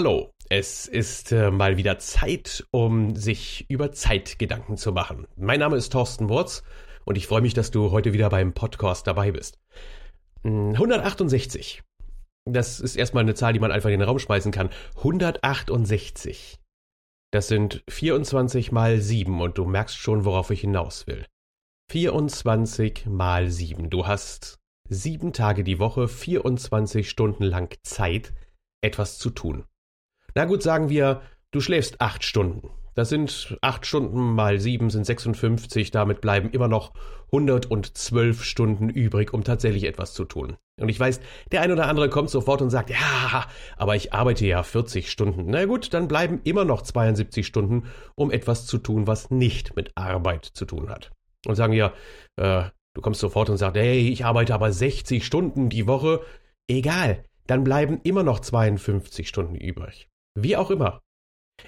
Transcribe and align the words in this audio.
Hallo, 0.00 0.30
es 0.48 0.86
ist 0.86 1.32
äh, 1.32 1.50
mal 1.50 1.76
wieder 1.76 1.98
Zeit, 1.98 2.64
um 2.70 3.16
sich 3.16 3.68
über 3.68 3.90
Zeit 3.90 4.38
Gedanken 4.38 4.76
zu 4.76 4.92
machen. 4.92 5.26
Mein 5.34 5.58
Name 5.58 5.76
ist 5.76 5.90
Thorsten 5.90 6.28
Wurz 6.28 6.62
und 7.04 7.18
ich 7.18 7.26
freue 7.26 7.40
mich, 7.40 7.52
dass 7.52 7.72
du 7.72 7.90
heute 7.90 8.12
wieder 8.12 8.30
beim 8.30 8.52
Podcast 8.52 9.08
dabei 9.08 9.32
bist. 9.32 9.58
168. 10.44 11.82
Hm, 12.46 12.52
das 12.52 12.78
ist 12.78 12.94
erstmal 12.94 13.24
eine 13.24 13.34
Zahl, 13.34 13.54
die 13.54 13.58
man 13.58 13.72
einfach 13.72 13.90
in 13.90 13.98
den 13.98 14.08
Raum 14.08 14.20
schmeißen 14.20 14.52
kann. 14.52 14.70
168. 14.98 16.60
Das 17.32 17.48
sind 17.48 17.82
24 17.90 18.70
mal 18.70 19.00
7 19.00 19.40
und 19.40 19.58
du 19.58 19.64
merkst 19.64 19.96
schon, 19.96 20.24
worauf 20.24 20.52
ich 20.52 20.60
hinaus 20.60 21.08
will. 21.08 21.26
24 21.90 23.06
mal 23.06 23.50
7. 23.50 23.90
Du 23.90 24.06
hast 24.06 24.60
sieben 24.88 25.32
Tage 25.32 25.64
die 25.64 25.80
Woche, 25.80 26.06
24 26.06 27.10
Stunden 27.10 27.42
lang 27.42 27.76
Zeit, 27.82 28.32
etwas 28.80 29.18
zu 29.18 29.30
tun. 29.30 29.64
Na 30.38 30.44
gut, 30.44 30.62
sagen 30.62 30.88
wir, 30.88 31.22
du 31.50 31.60
schläfst 31.60 32.00
acht 32.00 32.22
Stunden. 32.22 32.70
Das 32.94 33.08
sind 33.08 33.58
acht 33.60 33.86
Stunden 33.86 34.36
mal 34.36 34.60
sieben 34.60 34.88
sind 34.88 35.04
56, 35.04 35.90
damit 35.90 36.20
bleiben 36.20 36.50
immer 36.50 36.68
noch 36.68 36.92
112 37.32 38.44
Stunden 38.44 38.88
übrig, 38.88 39.34
um 39.34 39.42
tatsächlich 39.42 39.82
etwas 39.82 40.14
zu 40.14 40.24
tun. 40.24 40.56
Und 40.80 40.90
ich 40.90 41.00
weiß, 41.00 41.18
der 41.50 41.62
ein 41.62 41.72
oder 41.72 41.88
andere 41.88 42.08
kommt 42.08 42.30
sofort 42.30 42.62
und 42.62 42.70
sagt, 42.70 42.90
ja, 42.90 43.46
aber 43.76 43.96
ich 43.96 44.12
arbeite 44.12 44.46
ja 44.46 44.62
40 44.62 45.10
Stunden. 45.10 45.46
Na 45.48 45.64
gut, 45.64 45.92
dann 45.92 46.06
bleiben 46.06 46.40
immer 46.44 46.64
noch 46.64 46.82
72 46.82 47.44
Stunden, 47.44 47.88
um 48.14 48.30
etwas 48.30 48.64
zu 48.64 48.78
tun, 48.78 49.08
was 49.08 49.32
nicht 49.32 49.74
mit 49.74 49.90
Arbeit 49.96 50.44
zu 50.44 50.66
tun 50.66 50.88
hat. 50.88 51.10
Und 51.48 51.56
sagen 51.56 51.72
ja, 51.72 51.92
äh, 52.36 52.62
du 52.94 53.00
kommst 53.00 53.18
sofort 53.18 53.50
und 53.50 53.56
sagst, 53.56 53.76
hey, 53.76 54.08
ich 54.08 54.24
arbeite 54.24 54.54
aber 54.54 54.70
60 54.70 55.26
Stunden 55.26 55.68
die 55.68 55.88
Woche. 55.88 56.20
Egal, 56.68 57.24
dann 57.48 57.64
bleiben 57.64 57.98
immer 58.04 58.22
noch 58.22 58.38
52 58.38 59.28
Stunden 59.28 59.56
übrig. 59.56 60.07
Wie 60.40 60.56
auch 60.56 60.70
immer. 60.70 61.00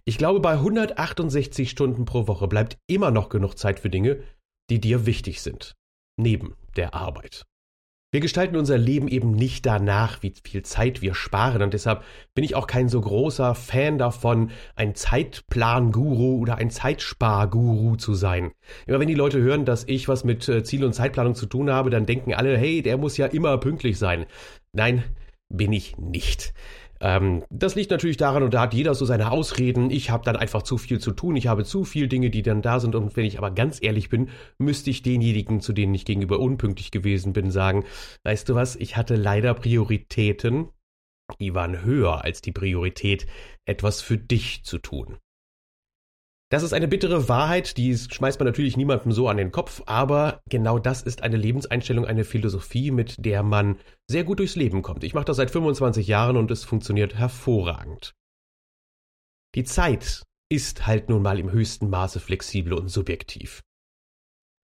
Ich 0.04 0.16
glaube, 0.16 0.38
bei 0.38 0.52
168 0.52 1.68
Stunden 1.68 2.04
pro 2.04 2.28
Woche 2.28 2.46
bleibt 2.46 2.78
immer 2.86 3.10
noch 3.10 3.28
genug 3.28 3.58
Zeit 3.58 3.80
für 3.80 3.90
Dinge, 3.90 4.22
die 4.70 4.80
dir 4.80 5.06
wichtig 5.06 5.42
sind. 5.42 5.74
Neben 6.16 6.54
der 6.76 6.94
Arbeit. 6.94 7.44
Wir 8.12 8.20
gestalten 8.20 8.56
unser 8.56 8.78
Leben 8.78 9.08
eben 9.08 9.32
nicht 9.32 9.66
danach, 9.66 10.22
wie 10.22 10.34
viel 10.44 10.62
Zeit 10.62 11.00
wir 11.00 11.14
sparen 11.14 11.62
und 11.62 11.74
deshalb 11.74 12.04
bin 12.34 12.44
ich 12.44 12.54
auch 12.54 12.66
kein 12.66 12.88
so 12.88 13.00
großer 13.00 13.54
Fan 13.54 13.98
davon, 13.98 14.50
ein 14.74 14.94
Zeitplan-Guru 14.94 16.38
oder 16.38 16.56
ein 16.56 16.70
Zeitspar-Guru 16.70 17.96
zu 17.96 18.14
sein. 18.14 18.52
Immer 18.86 19.00
wenn 19.00 19.08
die 19.08 19.14
Leute 19.14 19.40
hören, 19.40 19.64
dass 19.64 19.84
ich 19.84 20.08
was 20.08 20.24
mit 20.24 20.48
äh, 20.48 20.62
Ziel- 20.64 20.84
und 20.84 20.92
Zeitplanung 20.92 21.36
zu 21.36 21.46
tun 21.46 21.70
habe, 21.70 21.90
dann 21.90 22.06
denken 22.06 22.34
alle, 22.34 22.56
hey, 22.56 22.82
der 22.82 22.98
muss 22.98 23.16
ja 23.16 23.26
immer 23.26 23.58
pünktlich 23.58 23.98
sein. 23.98 24.26
Nein, 24.72 25.04
bin 25.48 25.72
ich 25.72 25.96
nicht. 25.96 26.52
Ähm, 27.00 27.44
das 27.50 27.74
liegt 27.74 27.90
natürlich 27.90 28.18
daran, 28.18 28.42
und 28.42 28.52
da 28.52 28.62
hat 28.62 28.74
jeder 28.74 28.94
so 28.94 29.04
seine 29.04 29.30
Ausreden, 29.30 29.90
ich 29.90 30.10
habe 30.10 30.24
dann 30.24 30.36
einfach 30.36 30.62
zu 30.62 30.76
viel 30.76 30.98
zu 30.98 31.12
tun, 31.12 31.34
ich 31.36 31.46
habe 31.46 31.64
zu 31.64 31.84
viele 31.84 32.08
Dinge, 32.08 32.30
die 32.30 32.42
dann 32.42 32.62
da 32.62 32.78
sind, 32.78 32.94
und 32.94 33.16
wenn 33.16 33.24
ich 33.24 33.38
aber 33.38 33.50
ganz 33.50 33.82
ehrlich 33.82 34.10
bin, 34.10 34.28
müsste 34.58 34.90
ich 34.90 35.02
denjenigen, 35.02 35.60
zu 35.60 35.72
denen 35.72 35.94
ich 35.94 36.04
gegenüber 36.04 36.38
unpünktlich 36.40 36.90
gewesen 36.90 37.32
bin, 37.32 37.50
sagen, 37.50 37.84
weißt 38.24 38.48
du 38.48 38.54
was, 38.54 38.76
ich 38.76 38.96
hatte 38.96 39.16
leider 39.16 39.54
Prioritäten, 39.54 40.68
die 41.40 41.54
waren 41.54 41.82
höher 41.82 42.24
als 42.24 42.42
die 42.42 42.52
Priorität, 42.52 43.26
etwas 43.64 44.02
für 44.02 44.18
dich 44.18 44.64
zu 44.64 44.78
tun. 44.78 45.18
Das 46.50 46.64
ist 46.64 46.72
eine 46.72 46.88
bittere 46.88 47.28
Wahrheit, 47.28 47.76
die 47.76 47.96
schmeißt 47.96 48.40
man 48.40 48.46
natürlich 48.46 48.76
niemandem 48.76 49.12
so 49.12 49.28
an 49.28 49.36
den 49.36 49.52
Kopf, 49.52 49.82
aber 49.86 50.42
genau 50.48 50.80
das 50.80 51.02
ist 51.02 51.22
eine 51.22 51.36
Lebenseinstellung, 51.36 52.04
eine 52.04 52.24
Philosophie, 52.24 52.90
mit 52.90 53.24
der 53.24 53.44
man 53.44 53.78
sehr 54.08 54.24
gut 54.24 54.40
durchs 54.40 54.56
Leben 54.56 54.82
kommt. 54.82 55.04
Ich 55.04 55.14
mache 55.14 55.26
das 55.26 55.36
seit 55.36 55.52
25 55.52 56.08
Jahren 56.08 56.36
und 56.36 56.50
es 56.50 56.64
funktioniert 56.64 57.14
hervorragend. 57.14 58.14
Die 59.54 59.62
Zeit 59.62 60.24
ist 60.50 60.88
halt 60.88 61.08
nun 61.08 61.22
mal 61.22 61.38
im 61.38 61.52
höchsten 61.52 61.88
Maße 61.88 62.18
flexibel 62.18 62.72
und 62.72 62.88
subjektiv. 62.88 63.62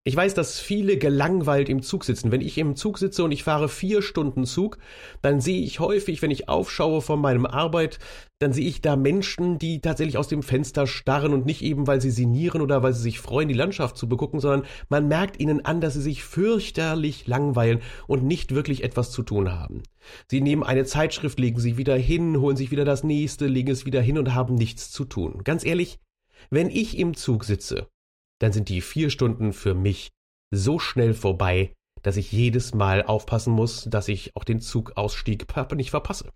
Ich 0.06 0.18
weiß, 0.18 0.34
dass 0.34 0.59
viele 0.59 0.97
gelangweilt 0.97 1.69
im 1.69 1.81
Zug 1.81 2.03
sitzen. 2.03 2.30
Wenn 2.30 2.41
ich 2.41 2.58
im 2.58 2.75
Zug 2.75 2.97
sitze 2.97 3.24
und 3.24 3.31
ich 3.31 3.44
fahre 3.44 3.69
vier 3.69 4.02
Stunden 4.02 4.44
Zug, 4.44 4.78
dann 5.22 5.40
sehe 5.40 5.62
ich 5.62 5.80
häufig, 5.80 6.22
wenn 6.22 6.30
ich 6.30 6.50
aufschaue 6.50 7.02
von 7.02 7.22
meinem 7.22 7.46
Arbeit, 7.46 8.00
dann 8.40 8.52
sehe 8.52 8.68
ich 8.68 8.81
da 8.81 8.97
Menschen, 8.97 9.59
die 9.59 9.80
tatsächlich 9.80 10.18
aus 10.18 10.28
dem 10.28 10.44
Fenster 10.44 10.88
starren 10.88 11.34
und 11.34 11.46
nicht 11.46 11.62
eben, 11.62 11.88
weil 11.88 12.02
sie 12.02 12.12
sinnieren 12.12 12.59
oder 12.59 12.84
weil 12.84 12.92
sie 12.92 13.02
sich 13.02 13.22
freuen, 13.22 13.47
die 13.47 13.53
Landschaft 13.53 13.96
zu 13.96 14.09
begucken, 14.09 14.42
sondern 14.42 14.68
man 14.90 15.08
merkt 15.08 15.40
ihnen 15.40 15.63
an, 15.63 15.80
dass 15.80 15.94
sie 15.94 16.02
sich 16.02 16.22
fürchterlich 16.22 17.25
langweilen 17.25 17.80
und 18.06 18.25
nicht 18.25 18.53
wirklich 18.53 18.84
etwas 18.84 19.09
zu 19.09 19.24
tun 19.24 19.53
haben. 19.53 19.84
Sie 20.30 20.42
nehmen 20.42 20.63
eine 20.63 20.84
Zeitschrift, 20.84 21.40
legen 21.40 21.62
sie 21.62 21.78
wieder 21.78 21.96
hin, 21.96 22.42
holen 22.42 22.58
sich 22.58 22.72
wieder 22.72 22.84
das 22.84 23.06
nächste, 23.06 23.47
legen 23.47 23.72
es 23.72 23.86
wieder 23.86 24.02
hin 24.02 24.18
und 24.18 24.36
haben 24.36 24.56
nichts 24.56 24.92
zu 24.92 25.06
tun. 25.06 25.46
Ganz 25.46 25.63
ehrlich, 25.63 26.00
wenn 26.50 26.69
ich 26.69 26.97
im 26.97 27.13
Zug 27.13 27.46
sitze 27.46 27.88
dann 28.44 28.52
sind 28.52 28.68
die 28.68 28.81
vier 28.81 29.09
Stunden 29.09 29.54
für 29.54 29.74
mich 29.74 30.09
so 30.52 30.78
schnell 30.78 31.14
vorbei, 31.14 31.74
dass 32.02 32.18
ich 32.18 32.31
jedes 32.31 32.74
Mal 32.74 33.02
aufpassen 33.04 33.54
muss, 33.54 33.86
dass 33.90 34.09
ich 34.09 34.36
auch 34.36 34.44
den 34.44 34.59
Zugausstieg 34.59 35.46
nicht 35.76 35.92
verpasse. 35.92 36.30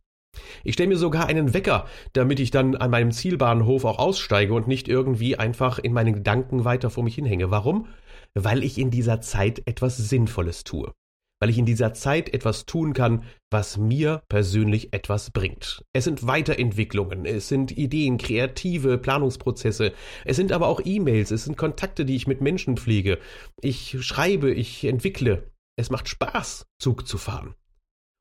Ich 0.63 0.75
stelle 0.75 0.89
mir 0.89 0.97
sogar 0.97 1.25
einen 1.25 1.53
Wecker, 1.53 1.85
damit 2.13 2.39
ich 2.39 2.51
dann 2.51 2.75
an 2.75 2.91
meinem 2.91 3.11
Zielbahnhof 3.11 3.85
auch 3.85 3.99
aussteige 3.99 4.53
und 4.53 4.67
nicht 4.67 4.87
irgendwie 4.87 5.35
einfach 5.35 5.79
in 5.79 5.93
meinen 5.93 6.13
Gedanken 6.13 6.63
weiter 6.63 6.89
vor 6.89 7.03
mich 7.03 7.15
hinhänge. 7.15 7.51
Warum? 7.51 7.87
Weil 8.33 8.63
ich 8.63 8.77
in 8.77 8.89
dieser 8.91 9.19
Zeit 9.19 9.63
etwas 9.65 9.97
Sinnvolles 9.97 10.63
tue 10.63 10.93
weil 11.39 11.49
ich 11.49 11.57
in 11.57 11.65
dieser 11.65 11.93
Zeit 11.93 12.33
etwas 12.33 12.65
tun 12.65 12.93
kann, 12.93 13.23
was 13.51 13.77
mir 13.77 14.23
persönlich 14.29 14.93
etwas 14.93 15.31
bringt. 15.31 15.83
Es 15.93 16.03
sind 16.05 16.25
Weiterentwicklungen, 16.25 17.25
es 17.25 17.47
sind 17.47 17.77
Ideen, 17.77 18.17
kreative 18.17 18.97
Planungsprozesse, 18.97 19.93
es 20.25 20.35
sind 20.35 20.51
aber 20.51 20.67
auch 20.67 20.81
E-Mails, 20.83 21.31
es 21.31 21.45
sind 21.45 21.57
Kontakte, 21.57 22.05
die 22.05 22.15
ich 22.15 22.27
mit 22.27 22.41
Menschen 22.41 22.77
pflege. 22.77 23.19
Ich 23.61 23.97
schreibe, 23.99 24.51
ich 24.51 24.83
entwickle. 24.85 25.51
Es 25.77 25.91
macht 25.91 26.09
Spaß, 26.09 26.65
Zug 26.79 27.07
zu 27.07 27.17
fahren. 27.17 27.53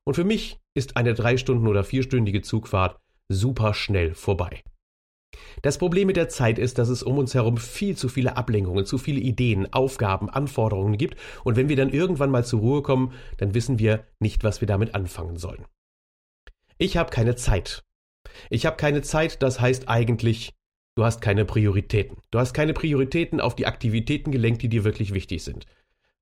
Und 0.05 0.13
für 0.13 0.23
mich 0.23 0.59
ist 0.75 0.95
eine 0.95 1.13
drei 1.15 1.37
Stunden 1.37 1.67
oder 1.67 1.83
vierstündige 1.83 2.41
Zugfahrt 2.41 2.99
super 3.29 3.73
schnell 3.73 4.13
vorbei. 4.13 4.61
Das 5.61 5.77
Problem 5.77 6.07
mit 6.07 6.17
der 6.17 6.29
Zeit 6.29 6.59
ist, 6.59 6.77
dass 6.77 6.89
es 6.89 7.03
um 7.03 7.17
uns 7.17 7.33
herum 7.33 7.57
viel 7.57 7.95
zu 7.95 8.09
viele 8.09 8.37
Ablenkungen, 8.37 8.85
zu 8.85 8.97
viele 8.97 9.19
Ideen, 9.19 9.71
Aufgaben, 9.73 10.29
Anforderungen 10.29 10.97
gibt, 10.97 11.17
und 11.43 11.55
wenn 11.55 11.69
wir 11.69 11.75
dann 11.75 11.89
irgendwann 11.89 12.31
mal 12.31 12.45
zur 12.45 12.59
Ruhe 12.59 12.81
kommen, 12.81 13.13
dann 13.37 13.53
wissen 13.53 13.79
wir 13.79 14.05
nicht, 14.19 14.43
was 14.43 14.61
wir 14.61 14.67
damit 14.67 14.95
anfangen 14.95 15.37
sollen. 15.37 15.65
Ich 16.77 16.97
habe 16.97 17.09
keine 17.09 17.35
Zeit. 17.35 17.83
Ich 18.49 18.65
habe 18.65 18.77
keine 18.77 19.01
Zeit, 19.01 19.41
das 19.41 19.59
heißt 19.59 19.89
eigentlich, 19.89 20.53
du 20.95 21.03
hast 21.03 21.21
keine 21.21 21.45
Prioritäten. 21.45 22.17
Du 22.31 22.39
hast 22.39 22.53
keine 22.53 22.73
Prioritäten 22.73 23.41
auf 23.41 23.55
die 23.55 23.65
Aktivitäten 23.65 24.31
gelenkt, 24.31 24.61
die 24.61 24.69
dir 24.69 24.83
wirklich 24.83 25.13
wichtig 25.13 25.43
sind 25.43 25.65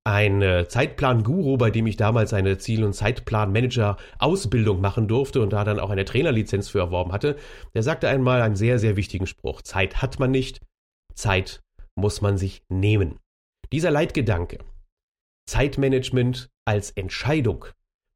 ein 0.05 0.41
äh, 0.43 0.67
Zeitplan-Guru, 0.67 1.57
bei 1.57 1.71
dem 1.71 1.87
ich 1.87 1.97
damals 1.97 2.31
eine 2.33 2.57
Ziel- 2.59 2.83
und 2.83 2.93
Zeitplan-Manager-Ausbildung 2.93 4.79
machen 4.79 5.07
durfte 5.07 5.41
und 5.41 5.51
da 5.51 5.63
dann 5.63 5.79
auch 5.79 5.89
eine 5.89 6.05
Trainerlizenz 6.05 6.69
für 6.69 6.79
erworben 6.79 7.11
hatte, 7.11 7.35
der 7.73 7.81
sagte 7.81 8.07
einmal 8.07 8.41
einen 8.41 8.55
sehr, 8.55 8.77
sehr 8.77 8.95
wichtigen 8.97 9.25
Spruch. 9.25 9.63
Zeit 9.63 10.01
hat 10.01 10.19
man 10.19 10.29
nicht, 10.29 10.61
Zeit 11.15 11.61
muss 11.95 12.21
man 12.21 12.37
sich 12.37 12.61
nehmen. 12.69 13.19
Dieser 13.71 13.89
Leitgedanke, 13.89 14.59
Zeitmanagement 15.47 16.49
als 16.65 16.91
Entscheidung, 16.91 17.65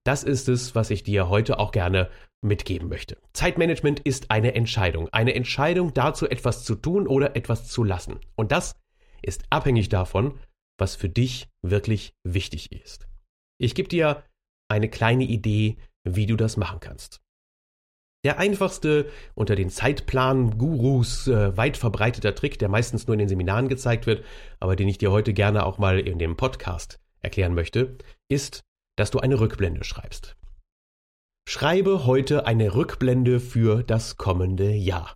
das 0.05 0.23
ist 0.23 0.47
es, 0.47 0.75
was 0.75 0.91
ich 0.91 1.03
dir 1.03 1.27
heute 1.27 1.57
auch 1.57 1.71
gerne 1.71 2.09
mitgeben 2.41 2.87
möchte. 2.87 3.17
Zeitmanagement 3.33 3.99
ist 3.99 4.29
eine 4.29 4.53
Entscheidung. 4.53 5.09
Eine 5.09 5.33
Entscheidung 5.33 5.93
dazu, 5.93 6.27
etwas 6.27 6.63
zu 6.63 6.75
tun 6.75 7.07
oder 7.07 7.35
etwas 7.35 7.67
zu 7.67 7.83
lassen. 7.83 8.19
Und 8.35 8.51
das 8.51 8.75
ist 9.21 9.43
abhängig 9.49 9.89
davon, 9.89 10.39
was 10.79 10.95
für 10.95 11.09
dich 11.09 11.47
wirklich 11.61 12.13
wichtig 12.23 12.71
ist. 12.71 13.07
Ich 13.59 13.75
gebe 13.75 13.89
dir 13.89 14.23
eine 14.69 14.89
kleine 14.89 15.23
Idee, 15.23 15.77
wie 16.03 16.25
du 16.25 16.35
das 16.35 16.57
machen 16.57 16.79
kannst. 16.79 17.21
Der 18.25 18.37
einfachste 18.37 19.09
unter 19.33 19.55
den 19.55 19.69
Zeitplan-Gurus 19.69 21.27
äh, 21.27 21.55
weit 21.55 21.77
verbreiteter 21.77 22.35
Trick, 22.35 22.59
der 22.59 22.67
meistens 22.67 23.07
nur 23.07 23.13
in 23.13 23.19
den 23.19 23.29
Seminaren 23.29 23.69
gezeigt 23.69 24.07
wird, 24.07 24.25
aber 24.59 24.75
den 24.75 24.89
ich 24.89 24.97
dir 24.97 25.11
heute 25.11 25.33
gerne 25.33 25.65
auch 25.65 25.77
mal 25.77 25.99
in 25.99 26.19
dem 26.19 26.35
Podcast 26.35 26.99
erklären 27.21 27.53
möchte, 27.53 27.97
ist, 28.27 28.61
dass 28.97 29.11
du 29.11 29.19
eine 29.19 29.39
Rückblende 29.39 29.85
schreibst. 29.85 30.35
Schreibe 31.47 32.05
heute 32.05 32.45
eine 32.45 32.75
Rückblende 32.75 33.39
für 33.39 33.83
das 33.83 34.17
kommende 34.17 34.71
Jahr. 34.71 35.15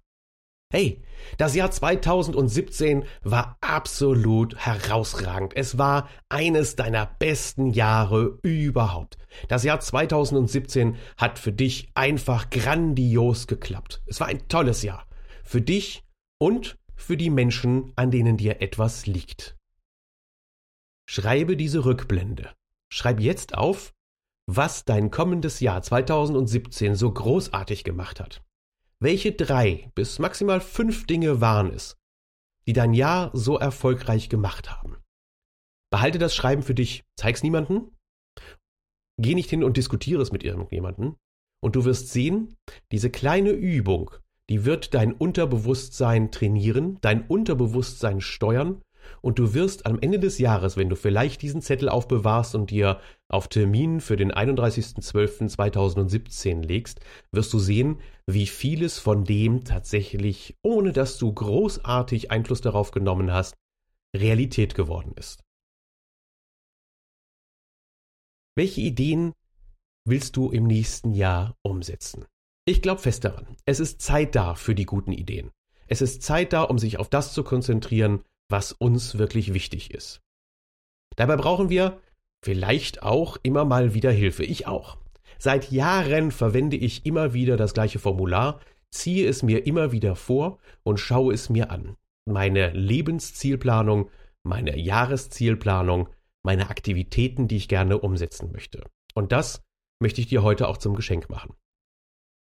Hey, 0.75 1.03
das 1.37 1.53
Jahr 1.53 1.69
2017 1.69 3.05
war 3.21 3.59
absolut 3.61 4.55
herausragend. 4.55 5.55
Es 5.55 5.77
war 5.77 6.09
eines 6.29 6.75
deiner 6.75 7.05
besten 7.05 7.69
Jahre 7.69 8.39
überhaupt. 8.41 9.19
Das 9.49 9.63
Jahr 9.63 9.79
2017 9.79 10.95
hat 11.15 11.37
für 11.37 11.51
dich 11.51 11.91
einfach 11.93 12.49
grandios 12.49 13.45
geklappt. 13.45 14.01
Es 14.07 14.19
war 14.19 14.25
ein 14.25 14.47
tolles 14.47 14.81
Jahr. 14.81 15.05
Für 15.43 15.61
dich 15.61 16.03
und 16.41 16.75
für 16.95 17.17
die 17.17 17.29
Menschen, 17.29 17.93
an 17.95 18.09
denen 18.09 18.37
dir 18.37 18.59
etwas 18.63 19.05
liegt. 19.05 19.55
Schreibe 21.07 21.55
diese 21.55 21.85
Rückblende. 21.85 22.49
Schreib 22.91 23.19
jetzt 23.19 23.55
auf, 23.55 23.93
was 24.47 24.85
dein 24.85 25.11
kommendes 25.11 25.59
Jahr 25.59 25.83
2017 25.83 26.95
so 26.95 27.11
großartig 27.11 27.83
gemacht 27.83 28.19
hat. 28.19 28.41
Welche 29.03 29.33
drei 29.33 29.91
bis 29.95 30.17
maximal 30.17 30.61
fünf 30.61 31.05
Dinge 31.05 31.41
waren 31.41 31.69
es, 31.73 31.97
die 32.65 32.71
dein 32.71 32.93
Jahr 32.93 33.31
so 33.33 33.59
erfolgreich 33.59 34.29
gemacht 34.29 34.71
haben? 34.71 34.95
Behalte 35.91 36.19
das 36.19 36.33
Schreiben 36.33 36.63
für 36.63 36.73
dich, 36.73 37.03
zeig's 37.19 37.43
niemanden, 37.43 37.97
geh 39.19 39.35
nicht 39.35 39.49
hin 39.49 39.65
und 39.65 39.75
diskutiere 39.75 40.21
es 40.21 40.31
mit 40.31 40.45
irgendjemanden, 40.45 41.17
und 41.61 41.75
du 41.75 41.83
wirst 41.83 42.13
sehen, 42.13 42.55
diese 42.93 43.09
kleine 43.09 43.51
Übung, 43.51 44.09
die 44.49 44.63
wird 44.63 44.93
dein 44.93 45.11
Unterbewusstsein 45.11 46.31
trainieren, 46.31 46.97
dein 47.01 47.27
Unterbewusstsein 47.27 48.21
steuern. 48.21 48.81
Und 49.19 49.37
du 49.37 49.53
wirst 49.53 49.85
am 49.85 49.99
Ende 49.99 50.17
des 50.17 50.37
Jahres, 50.37 50.77
wenn 50.77 50.87
du 50.87 50.95
vielleicht 50.95 51.41
diesen 51.41 51.61
Zettel 51.61 51.89
aufbewahrst 51.89 52.55
und 52.55 52.71
dir 52.71 53.01
auf 53.33 53.47
Termin 53.47 53.99
für 53.99 54.15
den 54.15 54.31
31.12.2017 54.31 56.63
legst, 56.65 57.01
wirst 57.31 57.51
du 57.51 57.57
sehen, 57.59 57.99
wie 58.27 58.47
vieles 58.47 58.99
von 58.99 59.25
dem 59.25 59.63
tatsächlich, 59.63 60.55
ohne 60.61 60.93
dass 60.93 61.17
du 61.17 61.33
großartig 61.33 62.29
Einfluss 62.31 62.61
darauf 62.61 62.91
genommen 62.91 63.33
hast, 63.33 63.55
Realität 64.15 64.75
geworden 64.75 65.13
ist. 65.17 65.43
Welche 68.55 68.81
Ideen 68.81 69.33
willst 70.05 70.37
du 70.37 70.51
im 70.51 70.65
nächsten 70.65 71.13
Jahr 71.13 71.57
umsetzen? 71.63 72.27
Ich 72.65 72.83
glaube 72.83 73.01
fest 73.01 73.25
daran, 73.25 73.57
es 73.65 73.79
ist 73.79 73.99
Zeit 74.01 74.35
da 74.35 74.53
für 74.55 74.75
die 74.75 74.85
guten 74.85 75.11
Ideen. 75.11 75.51
Es 75.87 76.01
ist 76.01 76.21
Zeit 76.21 76.53
da, 76.53 76.61
um 76.61 76.77
sich 76.77 76.97
auf 76.97 77.09
das 77.09 77.33
zu 77.33 77.43
konzentrieren, 77.43 78.23
was 78.49 78.71
uns 78.71 79.17
wirklich 79.17 79.53
wichtig 79.53 79.91
ist. 79.91 80.21
Dabei 81.15 81.35
brauchen 81.35 81.69
wir 81.69 81.99
vielleicht 82.43 83.03
auch 83.03 83.37
immer 83.41 83.65
mal 83.65 83.93
wieder 83.93 84.11
Hilfe. 84.11 84.43
Ich 84.43 84.67
auch. 84.67 84.97
Seit 85.39 85.71
Jahren 85.71 86.31
verwende 86.31 86.77
ich 86.77 87.05
immer 87.05 87.33
wieder 87.33 87.57
das 87.57 87.73
gleiche 87.73 87.99
Formular, 87.99 88.59
ziehe 88.91 89.27
es 89.27 89.43
mir 89.43 89.65
immer 89.65 89.91
wieder 89.91 90.15
vor 90.15 90.59
und 90.83 90.99
schaue 90.99 91.33
es 91.33 91.49
mir 91.49 91.71
an. 91.71 91.95
Meine 92.25 92.71
Lebenszielplanung, 92.71 94.09
meine 94.43 94.77
Jahreszielplanung, 94.77 96.09
meine 96.43 96.69
Aktivitäten, 96.69 97.47
die 97.47 97.57
ich 97.57 97.67
gerne 97.67 97.97
umsetzen 97.97 98.51
möchte. 98.51 98.83
Und 99.13 99.31
das 99.31 99.63
möchte 99.99 100.21
ich 100.21 100.27
dir 100.27 100.43
heute 100.43 100.67
auch 100.67 100.77
zum 100.77 100.95
Geschenk 100.95 101.29
machen. 101.29 101.55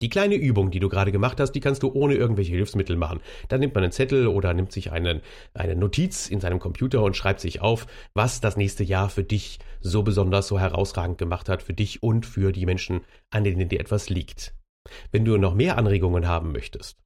Die 0.02 0.08
kleine 0.08 0.36
Übung, 0.36 0.72
die 0.72 0.80
du 0.80 0.88
gerade 0.88 1.12
gemacht 1.12 1.42
hast, 1.42 1.52
die 1.52 1.60
kannst 1.60 1.84
du 1.84 1.92
ohne 1.92 2.16
irgendwelche 2.16 2.54
Hilfsmittel 2.54 2.96
machen. 2.96 3.20
Da 3.50 3.58
nimmt 3.58 3.76
man 3.76 3.84
einen 3.84 3.92
Zettel 3.92 4.28
oder 4.28 4.54
nimmt 4.54 4.72
sich 4.72 4.94
einen, 4.94 5.22
eine 5.54 5.76
Notiz 5.76 6.30
in 6.30 6.40
seinem 6.40 6.60
Computer 6.60 7.04
und 7.04 7.18
schreibt 7.18 7.42
sich 7.42 7.60
auf, 7.60 7.86
was 8.14 8.40
das 8.40 8.56
nächste 8.56 8.86
Jahr 8.86 9.10
für 9.10 9.26
dich 9.26 9.60
so 9.82 10.02
besonders, 10.02 10.48
so 10.48 10.58
herausragend 10.58 11.18
gemacht 11.18 11.50
hat, 11.50 11.62
für 11.62 11.74
dich 11.74 12.02
und 12.02 12.26
für 12.26 12.54
die 12.54 12.66
Menschen, 12.66 13.02
an 13.30 13.44
denen 13.44 13.68
dir 13.68 13.82
etwas 13.82 14.10
liegt. 14.10 14.54
Wenn 15.12 15.26
du 15.26 15.38
noch 15.38 15.54
mehr 15.54 15.78
Anregungen 15.78 16.30
haben 16.30 16.54
möchtest, 16.54 16.98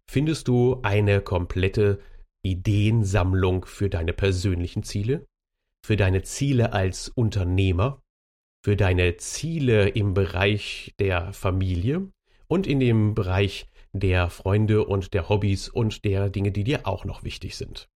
Findest 0.09 0.47
du 0.47 0.79
eine 0.81 1.21
komplette 1.21 1.99
Ideensammlung 2.43 3.65
für 3.65 3.91
deine 3.91 4.13
persönlichen 4.13 4.81
Ziele, 4.81 5.27
für 5.85 5.95
deine 5.95 6.23
Ziele 6.23 6.73
als 6.73 7.09
Unternehmer, 7.09 8.01
für 8.65 8.75
deine 8.75 9.17
Ziele 9.17 9.89
im 9.89 10.15
Bereich 10.15 10.95
der 10.97 11.33
Familie? 11.33 12.11
Und 12.47 12.65
in 12.65 12.79
dem 12.79 13.13
Bereich 13.13 13.67
der 13.99 14.29
Freunde 14.29 14.85
und 14.85 15.13
der 15.13 15.29
Hobbys 15.29 15.69
und 15.69 16.05
der 16.05 16.29
Dinge, 16.29 16.51
die 16.51 16.63
dir 16.63 16.87
auch 16.87 17.05
noch 17.05 17.23
wichtig 17.23 17.55
sind. 17.55 17.89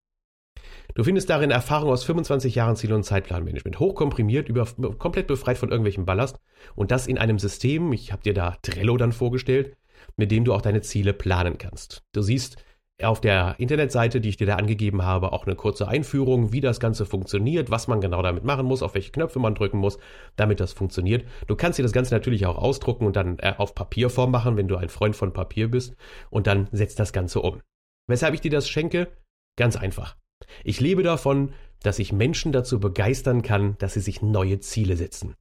Du 0.94 1.04
findest 1.04 1.30
darin 1.30 1.50
Erfahrung 1.50 1.90
aus 1.90 2.04
25 2.04 2.54
Jahren 2.54 2.76
Ziel- 2.76 2.92
und 2.92 3.04
Zeitplanmanagement, 3.04 3.78
hochkomprimiert, 3.78 4.48
über, 4.48 4.66
komplett 4.98 5.26
befreit 5.26 5.58
von 5.58 5.70
irgendwelchem 5.70 6.06
Ballast 6.06 6.38
und 6.74 6.90
das 6.90 7.06
in 7.06 7.18
einem 7.18 7.38
System, 7.38 7.92
ich 7.92 8.12
habe 8.12 8.22
dir 8.22 8.34
da 8.34 8.56
Trello 8.62 8.96
dann 8.96 9.12
vorgestellt, 9.12 9.76
mit 10.16 10.30
dem 10.30 10.44
du 10.44 10.54
auch 10.54 10.62
deine 10.62 10.80
Ziele 10.80 11.12
planen 11.12 11.58
kannst. 11.58 12.02
Du 12.12 12.22
siehst 12.22 12.56
auf 13.02 13.20
der 13.20 13.54
Internetseite, 13.58 14.20
die 14.20 14.30
ich 14.30 14.36
dir 14.36 14.46
da 14.46 14.56
angegeben 14.56 15.04
habe, 15.04 15.32
auch 15.32 15.46
eine 15.46 15.54
kurze 15.54 15.86
Einführung, 15.86 16.52
wie 16.52 16.60
das 16.60 16.80
Ganze 16.80 17.06
funktioniert, 17.06 17.70
was 17.70 17.86
man 17.86 18.00
genau 18.00 18.22
damit 18.22 18.44
machen 18.44 18.66
muss, 18.66 18.82
auf 18.82 18.94
welche 18.94 19.12
Knöpfe 19.12 19.38
man 19.38 19.54
drücken 19.54 19.78
muss, 19.78 19.98
damit 20.36 20.58
das 20.58 20.72
funktioniert. 20.72 21.24
Du 21.46 21.54
kannst 21.54 21.78
dir 21.78 21.84
das 21.84 21.92
Ganze 21.92 22.14
natürlich 22.14 22.46
auch 22.46 22.58
ausdrucken 22.58 23.06
und 23.06 23.14
dann 23.14 23.38
äh, 23.38 23.54
auf 23.56 23.74
Papierform 23.74 24.32
machen, 24.32 24.56
wenn 24.56 24.68
du 24.68 24.76
ein 24.76 24.88
Freund 24.88 25.14
von 25.14 25.32
Papier 25.32 25.70
bist, 25.70 25.94
und 26.30 26.46
dann 26.48 26.68
setzt 26.72 26.98
das 26.98 27.12
Ganze 27.12 27.40
um. 27.40 27.60
Weshalb 28.08 28.34
ich 28.34 28.40
dir 28.40 28.50
das 28.50 28.68
schenke? 28.68 29.08
Ganz 29.56 29.76
einfach. 29.76 30.16
Ich 30.64 30.80
lebe 30.80 31.02
davon, 31.02 31.52
dass 31.82 31.98
ich 32.00 32.12
Menschen 32.12 32.50
dazu 32.52 32.80
begeistern 32.80 33.42
kann, 33.42 33.76
dass 33.78 33.94
sie 33.94 34.00
sich 34.00 34.22
neue 34.22 34.58
Ziele 34.58 34.96
setzen. 34.96 35.34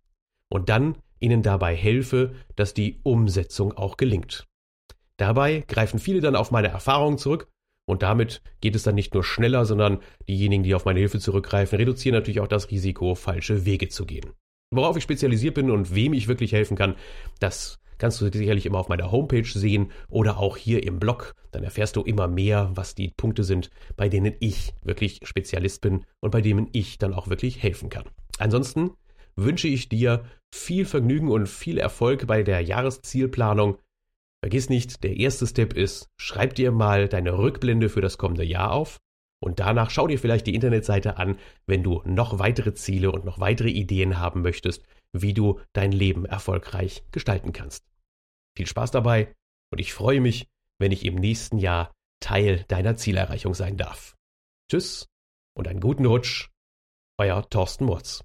Und 0.49 0.69
dann 0.69 0.97
ihnen 1.19 1.41
dabei 1.41 1.75
helfe, 1.75 2.35
dass 2.55 2.75
die 2.75 2.99
Umsetzung 3.03 3.73
auch 3.73 3.97
gelingt. 3.97 4.47
Dabei 5.17 5.63
greifen 5.67 5.99
viele 5.99 6.21
dann 6.21 6.35
auf 6.35 6.51
meine 6.51 6.67
Erfahrungen 6.67 7.17
zurück 7.17 7.47
und 7.89 8.03
damit 8.03 8.41
geht 8.61 8.75
es 8.75 8.83
dann 8.83 8.95
nicht 8.95 9.13
nur 9.13 9.23
schneller, 9.23 9.65
sondern 9.65 9.99
diejenigen, 10.27 10.63
die 10.63 10.75
auf 10.75 10.85
meine 10.85 10.99
Hilfe 10.99 11.19
zurückgreifen, 11.19 11.77
reduzieren 11.77 12.15
natürlich 12.15 12.39
auch 12.39 12.47
das 12.47 12.69
Risiko, 12.69 13.15
falsche 13.15 13.65
Wege 13.65 13.87
zu 13.87 14.05
gehen. 14.05 14.33
Worauf 14.71 14.97
ich 14.97 15.03
spezialisiert 15.03 15.55
bin 15.55 15.71
und 15.71 15.95
wem 15.95 16.13
ich 16.13 16.27
wirklich 16.27 16.51
helfen 16.51 16.75
kann, 16.75 16.95
das 17.39 17.79
kannst 17.97 18.21
du 18.21 18.29
sicherlich 18.31 18.65
immer 18.65 18.79
auf 18.79 18.89
meiner 18.89 19.11
Homepage 19.11 19.47
sehen 19.47 19.91
oder 20.09 20.37
auch 20.37 20.57
hier 20.57 20.83
im 20.83 20.99
Blog. 20.99 21.33
Dann 21.51 21.63
erfährst 21.63 21.95
du 21.95 22.01
immer 22.01 22.27
mehr, 22.27 22.69
was 22.75 22.93
die 22.93 23.13
Punkte 23.15 23.43
sind, 23.43 23.69
bei 23.95 24.09
denen 24.09 24.35
ich 24.39 24.73
wirklich 24.83 25.21
Spezialist 25.23 25.81
bin 25.81 26.05
und 26.19 26.31
bei 26.31 26.41
denen 26.41 26.67
ich 26.73 26.97
dann 26.97 27.13
auch 27.13 27.29
wirklich 27.29 27.63
helfen 27.63 27.89
kann. 27.89 28.03
Ansonsten 28.37 28.91
wünsche 29.35 29.67
ich 29.67 29.89
dir 29.89 30.25
viel 30.53 30.85
Vergnügen 30.85 31.29
und 31.29 31.47
viel 31.47 31.77
Erfolg 31.77 32.27
bei 32.27 32.43
der 32.43 32.61
Jahreszielplanung 32.61 33.77
Vergiss 34.43 34.69
nicht, 34.69 35.03
der 35.03 35.17
erste 35.17 35.47
Step 35.47 35.73
ist, 35.73 36.09
schreib 36.17 36.55
dir 36.55 36.71
mal 36.71 37.07
deine 37.09 37.37
Rückblende 37.37 37.89
für 37.89 38.01
das 38.01 38.17
kommende 38.17 38.43
Jahr 38.43 38.71
auf 38.71 38.99
und 39.39 39.59
danach 39.59 39.89
schau 39.89 40.07
dir 40.07 40.19
vielleicht 40.19 40.47
die 40.47 40.55
Internetseite 40.55 41.17
an, 41.17 41.37
wenn 41.65 41.83
du 41.83 42.01
noch 42.05 42.39
weitere 42.39 42.73
Ziele 42.73 43.11
und 43.11 43.25
noch 43.25 43.39
weitere 43.39 43.69
Ideen 43.69 44.19
haben 44.19 44.41
möchtest, 44.41 44.83
wie 45.13 45.33
du 45.33 45.59
dein 45.73 45.91
Leben 45.91 46.25
erfolgreich 46.25 47.03
gestalten 47.11 47.53
kannst. 47.53 47.85
Viel 48.55 48.67
Spaß 48.67 48.91
dabei 48.91 49.33
und 49.71 49.79
ich 49.79 49.93
freue 49.93 50.21
mich, 50.21 50.47
wenn 50.79 50.91
ich 50.91 51.05
im 51.05 51.15
nächsten 51.15 51.57
Jahr 51.57 51.91
Teil 52.19 52.63
deiner 52.67 52.95
Zielerreichung 52.95 53.53
sein 53.53 53.77
darf. 53.77 54.15
Tschüss 54.69 55.07
und 55.55 55.67
einen 55.67 55.79
guten 55.79 56.05
Rutsch, 56.05 56.49
euer 57.19 57.47
Thorsten 57.49 57.85
Murz. 57.85 58.23